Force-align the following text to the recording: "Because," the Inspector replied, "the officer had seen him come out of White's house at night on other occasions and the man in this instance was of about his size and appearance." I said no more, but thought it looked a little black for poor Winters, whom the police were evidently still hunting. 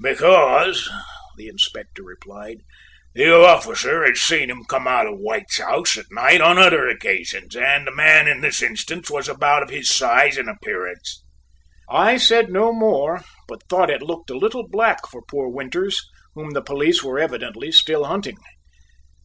"Because," 0.00 0.88
the 1.36 1.48
Inspector 1.48 2.00
replied, 2.00 2.58
"the 3.16 3.34
officer 3.34 4.04
had 4.04 4.16
seen 4.16 4.48
him 4.48 4.62
come 4.62 4.86
out 4.86 5.08
of 5.08 5.18
White's 5.18 5.58
house 5.58 5.98
at 5.98 6.06
night 6.12 6.40
on 6.40 6.56
other 6.56 6.86
occasions 6.88 7.56
and 7.56 7.84
the 7.84 7.90
man 7.90 8.28
in 8.28 8.40
this 8.40 8.62
instance 8.62 9.10
was 9.10 9.26
of 9.28 9.34
about 9.38 9.68
his 9.70 9.90
size 9.90 10.38
and 10.38 10.48
appearance." 10.48 11.24
I 11.90 12.16
said 12.16 12.48
no 12.48 12.72
more, 12.72 13.24
but 13.48 13.64
thought 13.68 13.90
it 13.90 14.02
looked 14.02 14.30
a 14.30 14.38
little 14.38 14.68
black 14.68 15.04
for 15.08 15.20
poor 15.20 15.48
Winters, 15.48 16.00
whom 16.36 16.50
the 16.52 16.62
police 16.62 17.02
were 17.02 17.18
evidently 17.18 17.72
still 17.72 18.04
hunting. 18.04 18.36